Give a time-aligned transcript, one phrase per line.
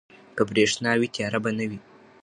[0.35, 1.79] که برښنا وي، تیاره به نه وي.